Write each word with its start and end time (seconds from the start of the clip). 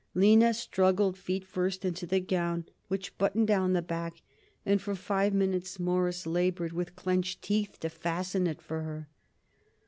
Lina 0.15 0.51
struggled 0.55 1.15
feet 1.15 1.45
first 1.45 1.85
into 1.85 2.07
the 2.07 2.19
gown, 2.19 2.65
which 2.87 3.15
buttoned 3.19 3.45
down 3.47 3.73
the 3.73 3.83
back, 3.83 4.23
and 4.65 4.81
for 4.81 4.95
five 4.95 5.31
minutes 5.31 5.79
Morris 5.79 6.25
labored 6.25 6.73
with 6.73 6.95
clenched 6.95 7.43
teeth 7.43 7.79
to 7.81 7.87
fasten 7.91 8.47
it 8.47 8.63
for 8.63 8.81
her. 8.81 9.09